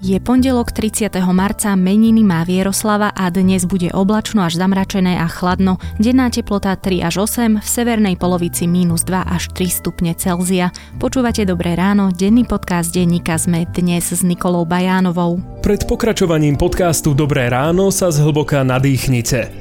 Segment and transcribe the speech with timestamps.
[0.00, 1.12] Je pondelok 30.
[1.28, 5.76] marca, meniny má Vieroslava a dnes bude oblačno až zamračené a chladno.
[6.00, 10.72] Denná teplota 3 až 8, v severnej polovici minus 2 až 3 stupne Celzia.
[10.96, 15.60] Počúvate Dobré ráno, denný podcast denníka sme dnes s Nikolou Bajánovou.
[15.60, 19.52] Pred pokračovaním podcastu Dobré ráno sa zhlboka nadýchnite.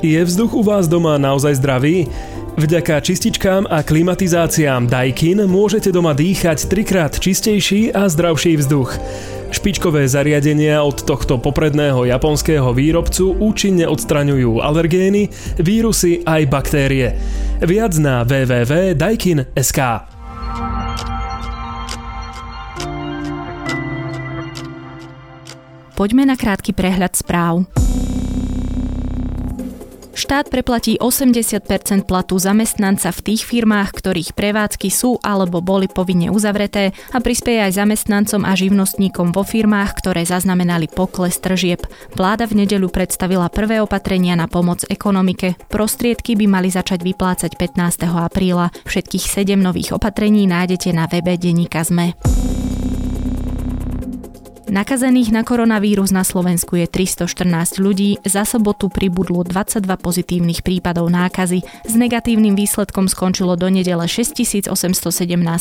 [0.00, 2.08] Je vzduch u vás doma naozaj zdravý?
[2.54, 8.94] Vďaka čističkám a klimatizáciám Daikin môžete doma dýchať trikrát čistejší a zdravší vzduch.
[9.50, 17.18] Špičkové zariadenia od tohto popredného japonského výrobcu účinne odstraňujú alergény, vírusy aj baktérie.
[17.58, 19.80] Viac na www.daikin.sk
[25.94, 27.83] Poďme na krátky prehľad správ.
[30.14, 36.94] Štát preplatí 80% platu zamestnanca v tých firmách, ktorých prevádzky sú alebo boli povinne uzavreté
[37.10, 41.82] a prispieje aj zamestnancom a živnostníkom vo firmách, ktoré zaznamenali pokles tržieb.
[42.14, 45.58] Vláda v nedeľu predstavila prvé opatrenia na pomoc ekonomike.
[45.66, 48.06] Prostriedky by mali začať vyplácať 15.
[48.06, 48.70] apríla.
[48.86, 52.63] Všetkých 7 nových opatrení nájdete na webe Deníka ZME.
[54.74, 61.62] Nakazených na koronavírus na Slovensku je 314 ľudí, za sobotu pribudlo 22 pozitívnych prípadov nákazy.
[61.86, 64.66] S negatívnym výsledkom skončilo do nedele 6817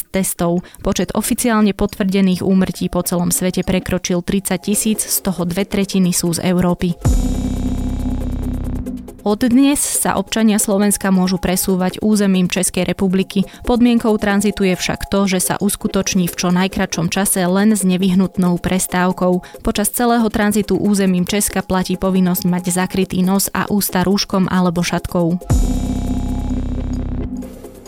[0.09, 0.65] testov.
[0.81, 6.33] Počet oficiálne potvrdených úmrtí po celom svete prekročil 30 tisíc, z toho dve tretiny sú
[6.33, 6.97] z Európy.
[9.23, 13.47] Od dnes sa občania Slovenska môžu presúvať územím Českej republiky.
[13.63, 18.59] Podmienkou tranzitu je však to, že sa uskutoční v čo najkračom čase len s nevyhnutnou
[18.59, 19.63] prestávkou.
[19.63, 25.39] Počas celého tranzitu územím Česka platí povinnosť mať zakrytý nos a ústa rúškom alebo šatkou.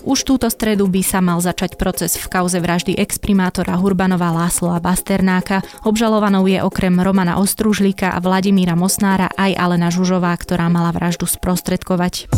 [0.05, 5.65] Už túto stredu by sa mal začať proces v kauze vraždy exprimátora Hurbanova Lásla Basternáka.
[5.81, 12.29] Obžalovanou je okrem Romana Ostružlíka a Vladimíra Mosnára aj Alena Žužová, ktorá mala vraždu sprostredkovať.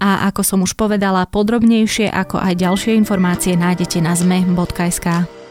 [0.00, 5.43] A ako som už povedala, podrobnejšie ako aj ďalšie informácie nájdete na zme.sk.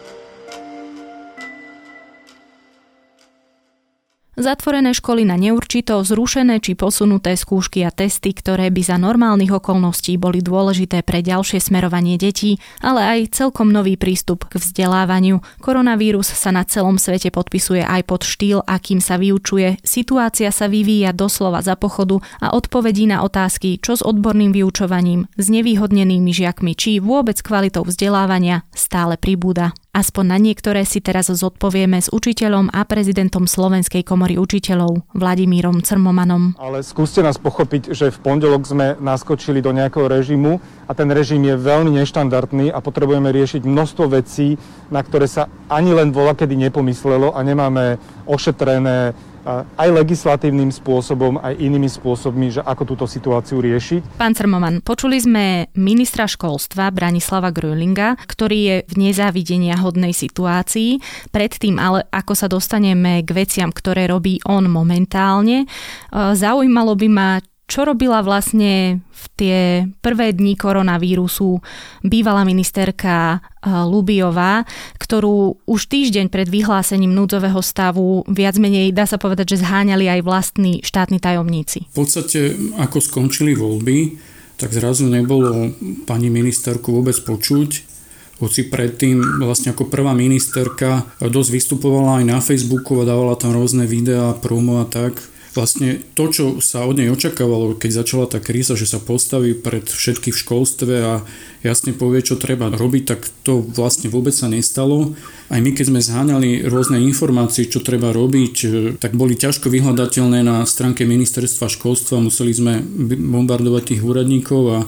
[4.33, 10.17] Zatvorené školy na neurčito, zrušené či posunuté skúšky a testy, ktoré by za normálnych okolností
[10.17, 15.37] boli dôležité pre ďalšie smerovanie detí, ale aj celkom nový prístup k vzdelávaniu.
[15.61, 19.77] Koronavírus sa na celom svete podpisuje aj pod štýl, akým sa vyučuje.
[19.85, 25.45] Situácia sa vyvíja doslova za pochodu a odpovedí na otázky, čo s odborným vyučovaním, s
[25.53, 29.77] nevýhodnenými žiakmi či vôbec kvalitou vzdelávania stále pribúda.
[29.93, 36.57] Aspoň na niektoré si teraz zodpovieme s učiteľom a prezidentom Slovenskej komory učiteľov Vladimírom Crmomanom.
[36.57, 40.57] Ale skúste nás pochopiť, že v pondelok sme naskočili do nejakého režimu
[40.89, 44.57] a ten režim je veľmi neštandardný a potrebujeme riešiť množstvo vecí,
[44.89, 49.13] na ktoré sa ani len vola kedy nepomyslelo a nemáme ošetrené
[49.51, 54.15] aj legislatívnym spôsobom, aj inými spôsobmi, že ako túto situáciu riešiť.
[54.15, 60.99] Pán Crmoman, počuli sme ministra školstva Branislava Grölinga, ktorý je v nezávidenia hodnej situácii.
[61.29, 65.67] Predtým ale, ako sa dostaneme k veciam, ktoré robí on momentálne, e,
[66.13, 67.29] zaujímalo by ma,
[67.73, 69.57] čo robila vlastne v tie
[70.05, 71.57] prvé dni koronavírusu
[72.05, 74.61] bývalá ministerka eh, Lubiová,
[75.01, 80.21] ktorú už týždeň pred vyhlásením núdzového stavu viac menej, dá sa povedať, že zháňali aj
[80.21, 81.89] vlastní štátni tajomníci.
[81.89, 84.21] V podstate, ako skončili voľby,
[84.61, 85.73] tak zrazu nebolo
[86.05, 87.89] pani ministerku vôbec počuť.
[88.37, 93.89] Hoci predtým vlastne ako prvá ministerka dosť vystupovala aj na Facebooku a dávala tam rôzne
[93.89, 98.73] videá, promo a tak vlastne to, čo sa od nej očakávalo, keď začala tá kríza,
[98.73, 101.13] že sa postaví pred všetky v školstve a
[101.61, 105.13] jasne povie, čo treba robiť, tak to vlastne vôbec sa nestalo.
[105.53, 110.41] Aj my, keď sme zháňali rôzne informácie, čo treba robiť, e, tak boli ťažko vyhľadateľné
[110.41, 112.73] na stránke ministerstva školstva, museli sme
[113.17, 114.79] bombardovať tých úradníkov a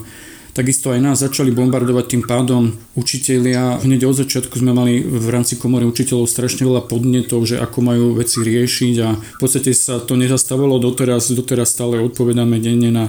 [0.56, 3.76] Takisto aj nás začali bombardovať tým pádom učitelia.
[3.76, 8.06] Hneď od začiatku sme mali v rámci komory učiteľov strašne veľa podnetov, že ako majú
[8.16, 13.04] veci riešiť a v podstate sa to nezastavilo doteraz, doteraz stále odpovedáme denne na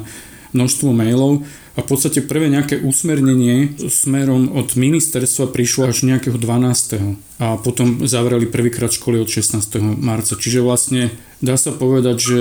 [0.52, 1.48] množstvo mailov
[1.80, 7.27] a v podstate prvé nejaké usmernenie smerom od ministerstva prišlo až nejakého 12.
[7.38, 9.62] a potom zavreli prvýkrát školy od 16.
[10.02, 10.34] marca.
[10.34, 12.40] Čiže vlastne dá sa povedať, že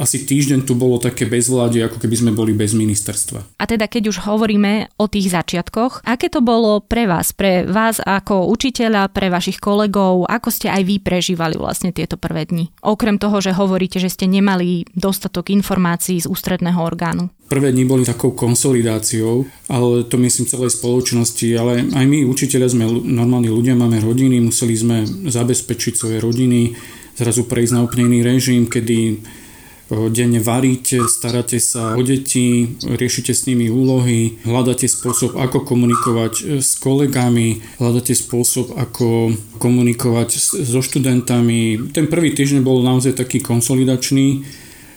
[0.00, 3.60] asi týždeň tu bolo také bezvládie, ako keby sme boli bez ministerstva.
[3.60, 8.00] A teda keď už hovoríme o tých začiatkoch, aké to bolo pre vás, pre vás
[8.00, 12.72] ako učiteľa, pre vašich kolegov, ako ste aj vy prežívali vlastne tieto prvé dni?
[12.80, 17.28] Okrem toho, že hovoríte, že ste nemali dostatok informácií z ústredného orgánu.
[17.44, 22.84] Prvé dni boli takou konsolidáciou, ale to myslím celej spoločnosti, ale aj my učiteľia sme
[22.88, 24.96] normálni ľudia, máme rodiny rodiny, museli sme
[25.28, 26.72] zabezpečiť svoje rodiny,
[27.18, 29.20] zrazu prejsť na úplne iný režim, kedy
[30.08, 36.42] denne varíte, staráte sa o deti, riešite s nimi úlohy, hľadáte spôsob, ako komunikovať e,
[36.64, 41.92] s kolegami, hľadáte spôsob, ako komunikovať so študentami.
[41.92, 44.40] Ten prvý týždeň bol naozaj taký konsolidačný,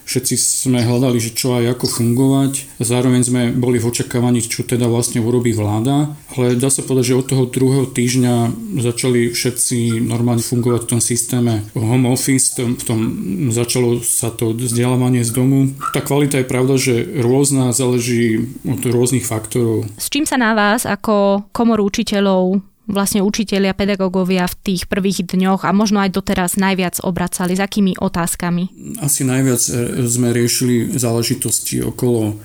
[0.08, 2.80] Všetci sme hľadali, že čo aj ako fungovať.
[2.80, 6.16] Zároveň sme boli v očakávaní, čo teda vlastne urobí vláda.
[6.40, 11.02] Ale dá sa povedať, že od toho druhého týždňa začali všetci normálne fungovať v tom
[11.04, 13.00] systéme home office, v tom
[13.52, 15.76] začalo sa to vzdelávanie z domu.
[15.92, 19.92] Tá kvalita je pravda, že rôzna, záleží od rôznych faktorov.
[20.00, 25.68] S čím sa na vás ako komoru učiteľov vlastne učitelia, pedagógovia v tých prvých dňoch
[25.68, 27.54] a možno aj doteraz najviac obracali?
[27.54, 28.96] S akými otázkami?
[29.04, 29.72] Asi najviac e,
[30.08, 32.36] sme riešili záležitosti okolo e,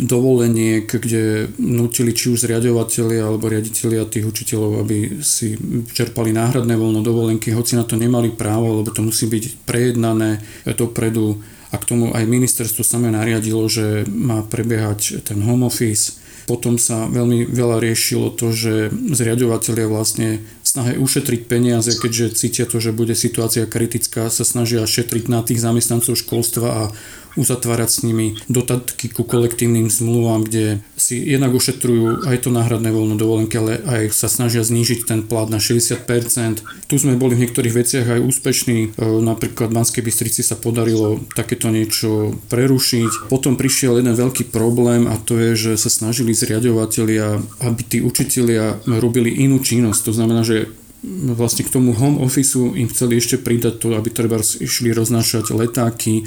[0.00, 5.54] dovoleniek, kde nutili či už zriadovateľi alebo riaditeľia tých učiteľov, aby si
[5.92, 11.38] čerpali náhradné voľno dovolenky, hoci na to nemali právo, lebo to musí byť prejednané dopredu
[11.72, 16.20] a k tomu aj ministerstvo samé nariadilo, že má prebiehať ten home office.
[16.44, 22.82] Potom sa veľmi veľa riešilo to, že zriadovateľia vlastne snahe ušetriť peniaze, keďže cítia to,
[22.82, 26.82] že bude situácia kritická, sa snažia šetriť na tých zamestnancov školstva a
[27.36, 33.16] uzatvárať s nimi dotatky ku kolektívnym zmluvám, kde si jednak ušetrujú aj to náhradné voľno
[33.18, 36.06] dovolenky, ale aj sa snažia znížiť ten plat na 60%.
[36.86, 41.18] Tu sme boli v niektorých veciach aj úspešní, e, napríklad v Banskej Bystrici sa podarilo
[41.32, 43.32] takéto niečo prerušiť.
[43.32, 48.78] Potom prišiel jeden veľký problém a to je, že sa snažili zriadovateľia, aby tí učitelia
[48.86, 50.00] robili inú činnosť.
[50.06, 50.70] To znamená, že
[51.34, 56.22] vlastne k tomu home officeu im chceli ešte pridať to, aby treba išli roznášať letáky,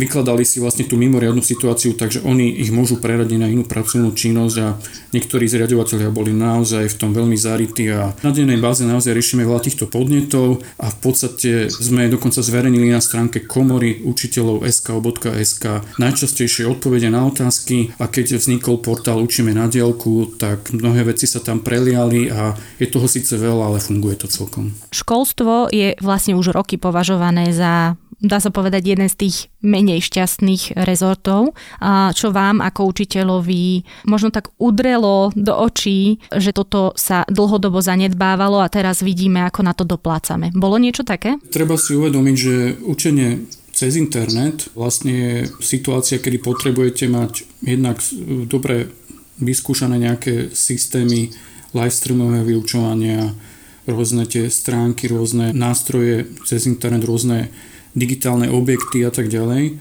[0.00, 4.56] vykladali si vlastne tú mimoriadnu situáciu, takže oni ich môžu preradiť na inú pracovnú činnosť
[4.58, 4.74] a
[5.14, 9.62] niektorí zriadovateľia boli naozaj v tom veľmi zarytí a na dennej báze naozaj riešime veľa
[9.62, 15.64] týchto podnetov a v podstate sme dokonca zverejnili na stránke komory učiteľov sk.sk
[16.00, 21.44] najčastejšie odpovede na otázky a keď vznikol portál Učíme na dielku, tak mnohé veci sa
[21.44, 24.72] tam preliali a je toho síce veľa, ale funguje to celkom.
[24.90, 30.76] Školstvo je vlastne už roky považované za dá sa povedať, jeden z tých menej šťastných
[30.84, 31.56] rezortov,
[32.14, 38.68] čo vám ako učiteľovi možno tak udrelo do očí, že toto sa dlhodobo zanedbávalo a
[38.68, 40.52] teraz vidíme, ako na to doplácame.
[40.52, 41.40] Bolo niečo také?
[41.48, 45.34] Treba si uvedomiť, že učenie cez internet vlastne je
[45.64, 48.04] situácia, kedy potrebujete mať jednak
[48.44, 48.92] dobre
[49.40, 51.32] vyskúšané nejaké systémy
[51.72, 53.32] live streamového vyučovania,
[53.88, 57.48] rôzne tie stránky, rôzne nástroje cez internet, rôzne
[57.94, 59.80] digitálne objekty a tak ďalej.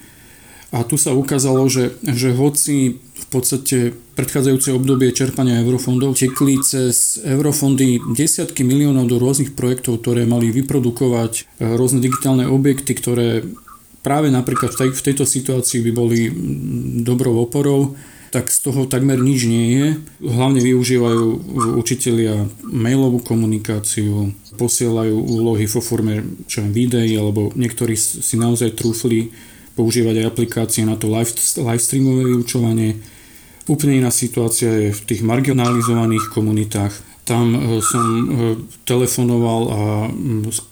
[0.70, 7.18] A tu sa ukázalo, že, že hoci v podstate predchádzajúce obdobie čerpania eurofondov tekli cez
[7.26, 13.50] eurofondy desiatky miliónov do rôznych projektov, ktoré mali vyprodukovať e, rôzne digitálne objekty, ktoré
[14.06, 16.30] práve napríklad v, tej, v tejto situácii by boli
[17.02, 17.98] dobrou oporou,
[18.30, 19.88] tak z toho takmer nič nie je.
[20.22, 21.26] Hlavne využívajú
[21.82, 29.34] učitelia mailovú komunikáciu, posielajú úlohy vo forme čo videí, alebo niektorí si naozaj trúfli
[29.74, 31.32] používať aj aplikácie na to live,
[31.64, 33.00] live streamové vyučovanie.
[33.70, 36.94] Úplne iná situácia je v tých marginalizovaných komunitách.
[37.30, 38.26] Tam e, som e,
[38.90, 39.82] telefonoval a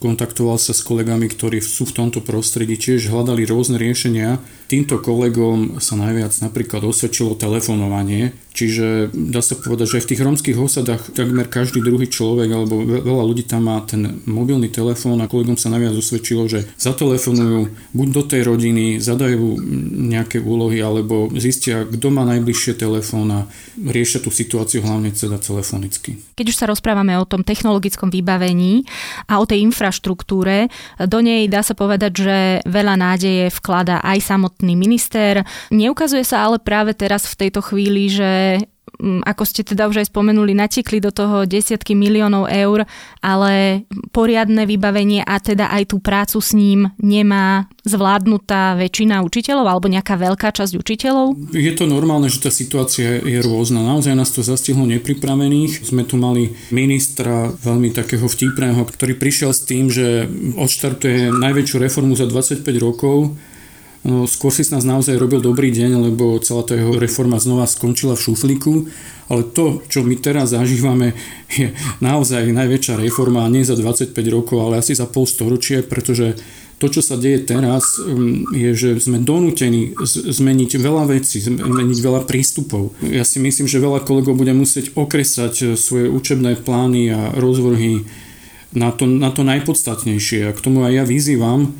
[0.02, 4.42] kontaktoval sa s kolegami, ktorí sú v tomto prostredí, tiež hľadali rôzne riešenia.
[4.66, 10.58] Týmto kolegom sa najviac napríklad osvedčilo telefonovanie, čiže dá sa povedať, že v tých rómskych
[10.58, 15.62] osadách takmer každý druhý človek alebo veľa ľudí tam má ten mobilný telefón a kolegom
[15.62, 19.62] sa najviac osvedčilo, že zatelefonujú buď do tej rodiny, zadajú
[20.10, 23.40] nejaké úlohy alebo zistia, kto má najbližšie telefón a
[23.78, 26.18] riešia tú situáciu hlavne teda telefonicky.
[26.34, 28.88] Keď už sa rozprávame o tom technologickom vybavení
[29.30, 34.74] a o tej infraštruktúre, do nej dá sa povedať, že veľa nádeje vklada aj samotný
[34.74, 35.46] minister.
[35.70, 38.47] Neukazuje sa ale práve teraz v tejto chvíli, že
[39.01, 42.82] ako ste teda už aj spomenuli, natekli do toho desiatky miliónov eur,
[43.22, 49.88] ale poriadne vybavenie a teda aj tú prácu s ním nemá zvládnutá väčšina učiteľov alebo
[49.88, 51.54] nejaká veľká časť učiteľov?
[51.54, 53.86] Je to normálne, že tá situácia je rôzna.
[53.86, 55.86] Naozaj nás to zastihlo nepripravených.
[55.86, 60.25] Sme tu mali ministra veľmi takého vtipného, ktorý prišiel s tým, že
[60.58, 63.38] odštartuje najväčšiu reformu za 25 rokov
[64.06, 68.13] skôr si s nás naozaj robil dobrý deň, lebo celá tá jeho reforma znova skončila
[68.13, 68.74] v šuflíku,
[69.27, 71.18] ale to, čo my teraz zažívame,
[71.51, 76.38] je naozaj najväčšia reforma nie za 25 rokov, ale asi za pol storočie, pretože
[76.77, 82.30] To, čo sa deje teraz, mm, je, že sme donútení zmeniť veľa vecí, zmeniť veľa
[82.30, 82.94] prístupov.
[83.01, 88.06] Ja si myslím, že veľa kolegov bude musieť okresať e, svoje učebné plány a rozvrhy
[88.77, 90.46] na to, na to najpodstatnejšie.
[90.46, 91.74] A k tomu aj ja vyzývam,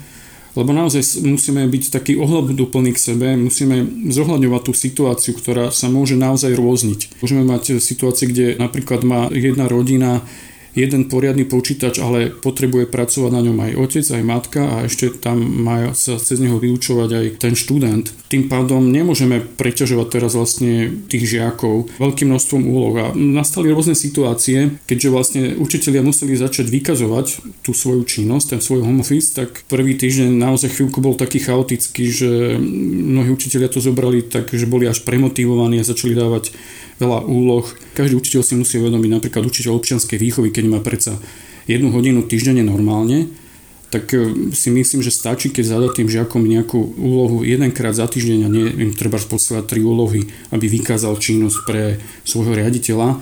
[0.58, 6.18] lebo naozaj musíme byť taký ohľadúplný k sebe, musíme zohľadňovať tú situáciu, ktorá sa môže
[6.18, 7.22] naozaj rôzniť.
[7.22, 10.26] Môžeme mať situácie, kde napríklad má jedna rodina
[10.78, 15.42] jeden poriadny počítač, ale potrebuje pracovať na ňom aj otec, aj matka a ešte tam
[15.42, 18.14] má sa cez neho vyučovať aj ten študent.
[18.30, 24.78] Tým pádom nemôžeme preťažovať teraz vlastne tých žiakov veľkým množstvom úloh a nastali rôzne situácie,
[24.86, 27.26] keďže vlastne učitelia museli začať vykazovať
[27.66, 32.04] tú svoju činnosť, ten svoj home office, tak prvý týždeň naozaj chvíľku bol taký chaotický,
[32.14, 32.30] že
[32.60, 36.54] mnohí učitelia to zobrali tak, že boli až premotivovaní a začali dávať
[36.98, 37.66] veľa úloh.
[37.94, 41.16] Každý učiteľ si musí uvedomiť, napríklad učiteľ občianskej výchovy, keď má predsa
[41.68, 43.28] jednu hodinu týždenne normálne,
[43.88, 48.40] tak e, si myslím, že stačí, keď zadá tým žiakom nejakú úlohu jedenkrát za týždeň
[48.44, 53.20] a nie im treba posielať tri úlohy, aby vykázal činnosť pre svojho riaditeľa.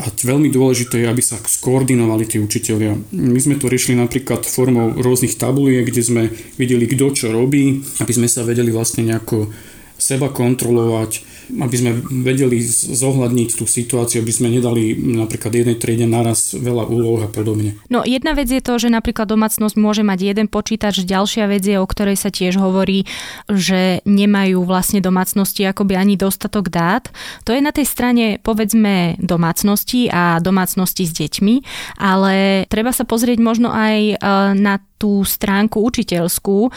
[0.00, 2.96] A veľmi dôležité je, aby sa skoordinovali tí učiteľia.
[3.12, 6.22] My sme to riešili napríklad formou rôznych tabuliek, kde sme
[6.56, 9.52] videli, kto čo robí, aby sme sa vedeli vlastne nejako
[10.00, 11.20] seba kontrolovať,
[11.58, 11.90] aby sme
[12.22, 17.74] vedeli zohľadniť tú situáciu, aby sme nedali napríklad jednej triede naraz veľa úloh a podobne.
[17.90, 21.76] No jedna vec je to, že napríklad domácnosť môže mať jeden počítač, ďalšia vec je,
[21.78, 23.08] o ktorej sa tiež hovorí,
[23.50, 27.10] že nemajú vlastne domácnosti akoby ani dostatok dát.
[27.48, 31.54] To je na tej strane povedzme domácnosti a domácnosti s deťmi,
[31.98, 34.14] ale treba sa pozrieť možno aj e,
[34.58, 36.70] na tú stránku učiteľskú, e,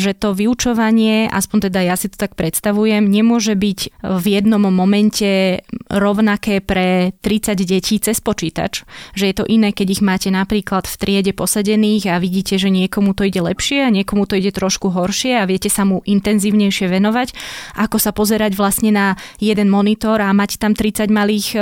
[0.00, 5.60] že to vyučovanie, aspoň teda ja si to tak predstavujem, nemôže byť v jednom momente
[5.90, 8.84] rovnaké pre 30 detí cez počítač.
[9.12, 13.12] Že je to iné, keď ich máte napríklad v triede posadených a vidíte, že niekomu
[13.12, 17.34] to ide lepšie a niekomu to ide trošku horšie a viete sa mu intenzívnejšie venovať,
[17.76, 19.06] ako sa pozerať vlastne na
[19.42, 21.60] jeden monitor a mať tam 30 malých e,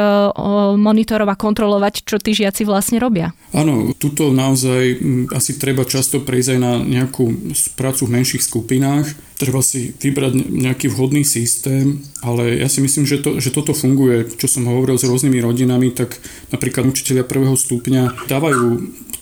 [0.78, 3.34] monitorov a kontrolovať, čo tí žiaci vlastne robia.
[3.56, 5.00] Áno, tuto naozaj
[5.32, 9.27] asi treba často prejsť aj na nejakú prácu v menších skupinách.
[9.38, 14.26] Treba si vybrať nejaký vhodný systém, ale ja si myslím, že, to, že toto funguje.
[14.34, 16.18] Čo som hovoril s rôznymi rodinami, tak
[16.50, 18.66] napríklad učiteľia prvého stupňa dávajú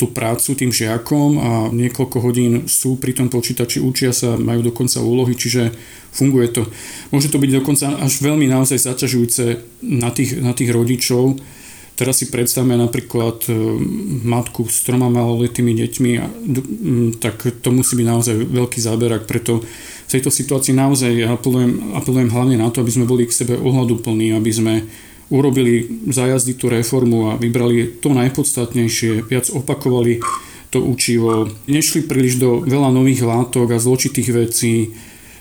[0.00, 5.04] tú prácu tým žiakom a niekoľko hodín sú pri tom počítači, učia sa, majú dokonca
[5.04, 5.72] úlohy, čiže
[6.12, 6.64] funguje to.
[7.12, 9.44] Môže to byť dokonca až veľmi naozaj zaťažujúce
[9.84, 11.36] na tých, na tých rodičov,
[11.96, 13.56] Teraz si predstavme napríklad e,
[14.20, 16.12] matku s troma maloletými deťmi,
[17.24, 19.64] tak to musí byť naozaj veľký záberak, preto
[20.06, 24.30] v tejto situácii naozaj apelujem, apelujem hlavne na to, aby sme boli k sebe ohľaduplní,
[24.38, 24.74] aby sme
[25.34, 30.22] urobili zajazdy tú reformu a vybrali to najpodstatnejšie, viac opakovali
[30.70, 34.94] to učivo, nešli príliš do veľa nových látok a zločitých vecí,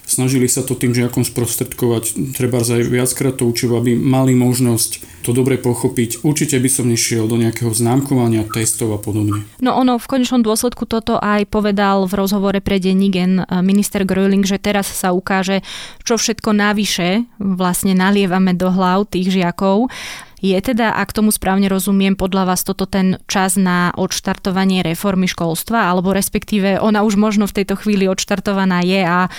[0.05, 5.33] snažili sa to tým žiakom sprostredkovať, treba aj viackrát to učivo, aby mali možnosť to
[5.33, 6.21] dobre pochopiť.
[6.21, 9.49] Určite by som nešiel do nejakého známkovania, testov a podobne.
[9.57, 14.45] No ono v konečnom dôsledku toto aj povedal v rozhovore pre Denigen eh, minister Gröling,
[14.45, 15.65] že teraz sa ukáže,
[16.05, 19.89] čo všetko navyše vlastne nalievame do hlav tých žiakov
[20.41, 25.91] je teda, ak tomu správne rozumiem, podľa vás toto ten čas na odštartovanie reformy školstva,
[25.91, 29.29] alebo respektíve ona už možno v tejto chvíli odštartovaná je a e,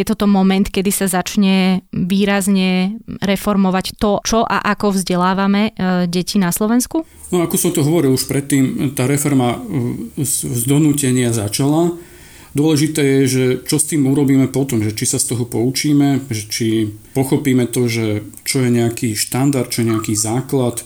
[0.00, 6.38] je toto moment, kedy sa začne výrazne reformovať to, čo a ako vzdelávame e, deti
[6.42, 7.06] na Slovensku?
[7.30, 11.94] No ako som to hovoril už predtým, tá reforma e, z donútenia začala
[12.56, 16.48] Dôležité je, že čo s tým urobíme potom, že či sa z toho poučíme, že
[16.48, 16.68] či
[17.12, 20.80] pochopíme to, že čo je nejaký štandard, čo je nejaký základ,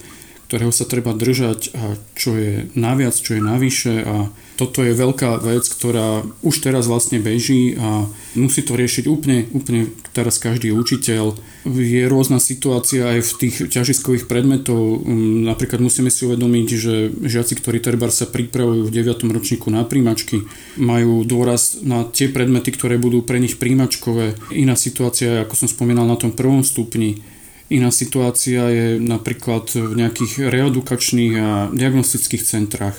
[0.50, 4.03] ktorého sa treba držať a čo je naviac, čo je navyše.
[4.03, 9.47] A toto je veľká vec, ktorá už teraz vlastne beží a musí to riešiť úplne,
[9.55, 11.41] úplne teraz každý učiteľ.
[11.65, 15.00] Je rôzna situácia aj v tých ťažiskových predmetov.
[15.00, 19.25] Mm, napríklad musíme si uvedomiť, že žiaci, ktorí treba sa pripravujú v 9.
[19.33, 20.45] ročníku na príjmačky,
[20.77, 24.37] majú dôraz na tie predmety, ktoré budú pre nich príjmačkové.
[24.53, 27.25] Iná situácia, ako som spomínal na tom prvom stupni,
[27.71, 32.99] Iná situácia je napríklad v nejakých reedukačných a diagnostických centrách.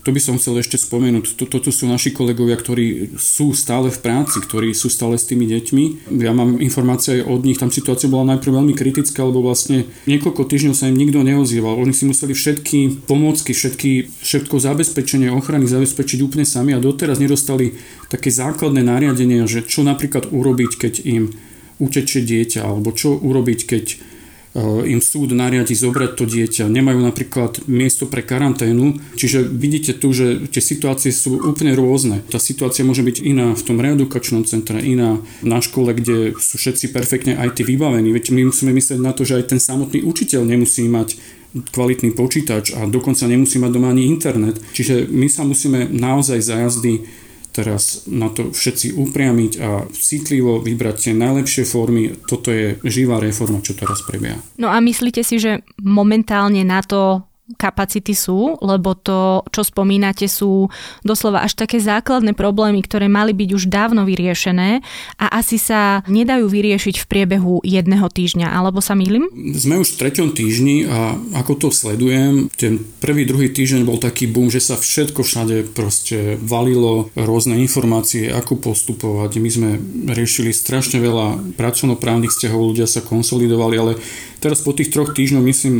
[0.00, 1.36] To by som chcel ešte spomenúť.
[1.36, 6.08] Toto sú naši kolegovia, ktorí sú stále v práci, ktorí sú stále s tými deťmi.
[6.24, 10.72] Ja mám informácie od nich, tam situácia bola najprv veľmi kritická, lebo vlastne niekoľko týždňov
[10.72, 11.76] sa im nikto neozýval.
[11.76, 17.76] Oni si museli všetky pomôcky, všetky, všetko zabezpečenie ochrany zabezpečiť úplne sami a doteraz nedostali
[18.08, 21.28] také základné nariadenia, že čo napríklad urobiť, keď im
[21.76, 23.84] utečie dieťa, alebo čo urobiť, keď
[24.58, 30.50] im súd nariadi zobrať to dieťa, nemajú napríklad miesto pre karanténu, čiže vidíte tu, že
[30.50, 32.26] tie situácie sú úplne rôzne.
[32.26, 36.90] Tá situácia môže byť iná v tom reedukačnom centre, iná na škole, kde sú všetci
[36.90, 38.10] perfektne IT vybavení.
[38.10, 41.14] Veď my musíme myslieť na to, že aj ten samotný učiteľ nemusí mať
[41.50, 44.58] kvalitný počítač a dokonca nemusí mať doma ani internet.
[44.74, 47.06] Čiže my sa musíme naozaj za jazdy
[47.50, 52.14] teraz na to všetci upriamiť a citlivo vybrať tie najlepšie formy.
[52.26, 54.38] Toto je živá reforma, čo teraz prebieha.
[54.58, 60.68] No a myslíte si, že momentálne na to kapacity sú, lebo to, čo spomínate, sú
[61.02, 64.84] doslova až také základné problémy, ktoré mali byť už dávno vyriešené
[65.18, 69.26] a asi sa nedajú vyriešiť v priebehu jedného týždňa, alebo sa mýlim?
[69.56, 74.28] Sme už v treťom týždni a ako to sledujem, ten prvý, druhý týždeň bol taký
[74.30, 79.30] boom, že sa všetko všade proste valilo, rôzne informácie, ako postupovať.
[79.40, 79.70] My sme
[80.10, 83.92] riešili strašne veľa pracovnoprávnych vzťahov, ľudia sa konsolidovali, ale
[84.42, 85.74] teraz po tých troch týždňoch myslím,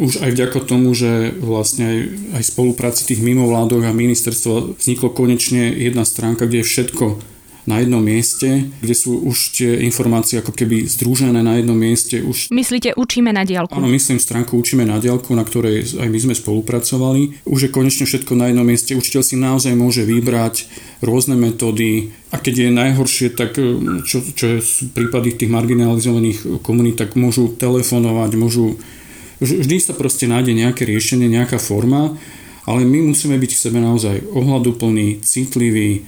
[0.00, 1.98] už aj vďaka tomu, že vlastne aj,
[2.40, 7.04] aj spolupráci tých mimovládok a ministerstva vzniklo konečne jedna stránka, kde je všetko
[7.68, 12.24] na jednom mieste, kde sú už tie informácie ako keby združené na jednom mieste.
[12.24, 12.48] Už...
[12.48, 13.76] Myslíte, učíme na diálku?
[13.76, 17.44] Áno, myslím stránku Učíme na diálku, na ktorej aj my sme spolupracovali.
[17.46, 18.96] Už je konečne všetko na jednom mieste.
[18.96, 20.66] Učiteľ si naozaj môže vybrať
[21.04, 23.54] rôzne metódy a keď je najhoršie, tak
[24.08, 28.80] čo, čo sú prípady tých marginalizovaných komunít, tak môžu telefonovať, môžu
[29.40, 32.16] Vždy sa proste nájde nejaké riešenie, nejaká forma,
[32.68, 36.04] ale my musíme byť v sebe naozaj ohľaduplní, citliví,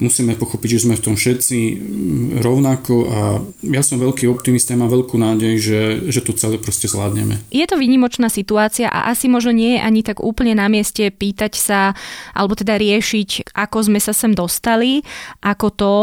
[0.00, 1.76] musíme pochopiť, že sme v tom všetci mm,
[2.40, 3.20] rovnako a
[3.68, 7.36] ja som veľký optimista, mám veľkú nádej, že, že to celé proste zvládneme.
[7.52, 11.52] Je to výnimočná situácia a asi možno nie je ani tak úplne na mieste pýtať
[11.60, 11.80] sa,
[12.32, 15.04] alebo teda riešiť, ako sme sa sem dostali,
[15.44, 15.94] ako to,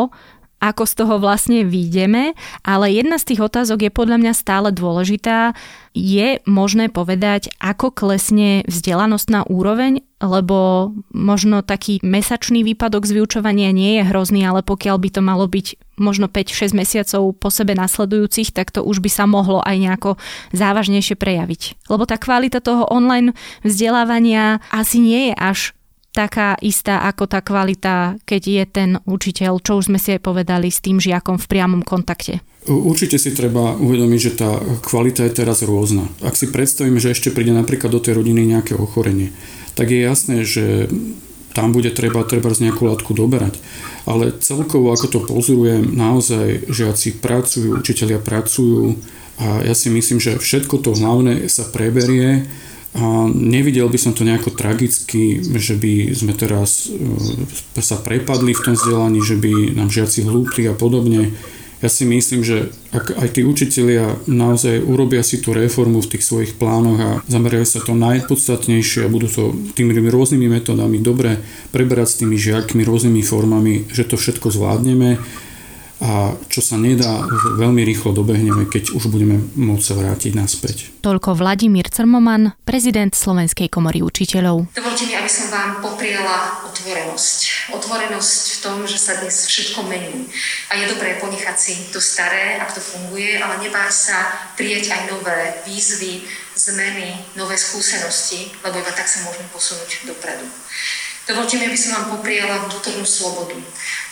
[0.57, 2.33] ako z toho vlastne výjdeme,
[2.65, 5.53] ale jedna z tých otázok je podľa mňa stále dôležitá.
[5.93, 14.01] Je možné povedať, ako klesne vzdelanostná úroveň, lebo možno taký mesačný výpadok z vyučovania nie
[14.01, 18.73] je hrozný, ale pokiaľ by to malo byť možno 5-6 mesiacov po sebe nasledujúcich, tak
[18.73, 20.11] to už by sa mohlo aj nejako
[20.53, 21.89] závažnejšie prejaviť.
[21.89, 25.76] Lebo tá kvalita toho online vzdelávania asi nie je až
[26.17, 30.73] taká istá ako tá kvalita, keď je ten učiteľ, čo už sme si aj povedali,
[30.73, 32.41] s tým žiakom v priamom kontakte?
[32.65, 36.09] Určite si treba uvedomiť, že tá kvalita je teraz rôzna.
[36.25, 39.29] Ak si predstavíme, že ešte príde napríklad do tej rodiny nejaké ochorenie,
[39.77, 40.89] tak je jasné, že
[41.53, 43.61] tam bude treba, treba z nejakú látku doberať.
[44.09, 48.97] Ale celkovo, ako to pozorujem, naozaj žiaci pracujú, učiteľia pracujú
[49.37, 52.49] a ja si myslím, že všetko to hlavné sa preberie
[52.95, 58.63] a nevidel by som to nejako tragicky, že by sme teraz e, sa prepadli v
[58.63, 61.35] tom vzdelaní, že by nám žiaci hlúpli a podobne.
[61.77, 66.25] Ja si myslím, že ak aj tí učitelia naozaj urobia si tú reformu v tých
[66.25, 71.37] svojich plánoch a zamerajú sa to najpodstatnejšie a budú to tými rôznymi metodami dobre
[71.69, 75.21] preberať s tými žiakmi, rôznymi formami, že to všetko zvládneme
[75.97, 77.25] a čo sa nedá,
[77.57, 80.77] veľmi rýchlo dobehneme, keď už budeme môcť sa vrátiť naspäť.
[81.01, 84.69] Toľko Vladimír Crmoman, prezident Slovenskej komory učiteľov.
[84.77, 87.39] Dovolte mi, aby som vám popriala otvorenosť.
[87.73, 90.29] Otvorenosť v tom, že sa dnes všetko mení.
[90.69, 94.17] A je dobré ponechať si to staré, ak to funguje, ale nebáť sa
[94.53, 96.21] prijať aj nové výzvy,
[96.57, 100.45] zmeny, nové skúsenosti, lebo iba tak sa môžeme posunúť dopredu.
[101.27, 103.59] Dovolte mi, aby som vám popriala vnútornú slobodu,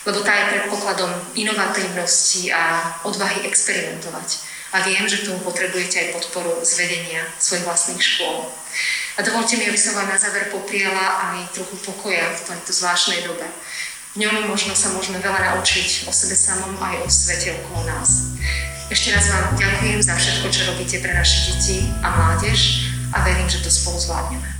[0.03, 4.43] lebo tá je predpokladom inovatívnosti a odvahy experimentovať.
[4.75, 8.51] A viem, že tomu potrebujete aj podporu zvedenia svojich vlastných škôl.
[9.15, 13.23] A dovolte mi, aby som vám na záver popriala aj trochu pokoja v tejto zvláštnej
[13.23, 13.47] dobe.
[14.19, 18.35] V ňom možno sa môžeme veľa naučiť o sebe samom aj o svete okolo nás.
[18.91, 23.47] Ešte raz vám ďakujem za všetko, čo robíte pre naše deti a mládež a verím,
[23.47, 24.54] že to spolu zvládneme.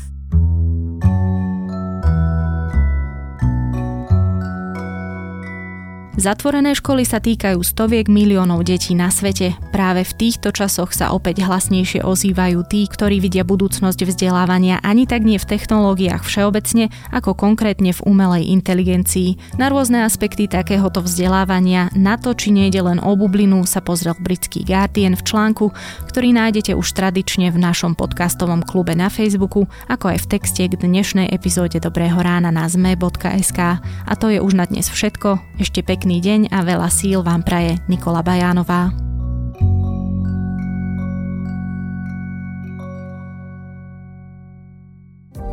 [6.26, 9.54] Zatvorené školy sa týkajú stoviek miliónov detí na svete.
[9.70, 15.22] Práve v týchto časoch sa opäť hlasnejšie ozývajú tí, ktorí vidia budúcnosť vzdelávania ani tak
[15.22, 19.38] nie v technológiách všeobecne, ako konkrétne v umelej inteligencii.
[19.62, 24.66] Na rôzne aspekty takéhoto vzdelávania, na to, či nejde len o bublinu, sa pozrel britský
[24.66, 25.78] Guardian v článku,
[26.10, 30.74] ktorý nájdete už tradične v našom podcastovom klube na Facebooku, ako aj v texte k
[30.74, 33.60] dnešnej epizóde Dobrého rána na zme.sk.
[33.78, 35.62] A to je už na dnes všetko.
[35.62, 38.88] Ešte pekne pekný deň a veľa síl vám praje Nikola Bajánová.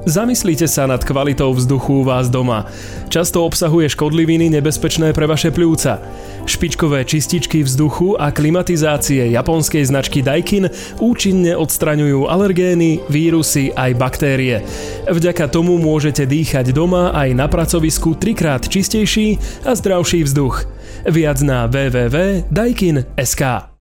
[0.02, 2.66] Zamyslite sa nad kvalitou vzduchu u vás doma.
[3.06, 6.02] Často obsahuje škodliviny nebezpečné pre vaše pľúca.
[6.42, 10.66] Špičkové čističky vzduchu a klimatizácie japonskej značky Daikin
[10.98, 14.66] účinne odstraňujú alergény, vírusy aj baktérie.
[15.06, 20.66] Vďaka tomu môžete dýchať doma aj na pracovisku trikrát čistejší a zdravší vzduch.
[21.06, 23.71] Viac na www.daikin.sk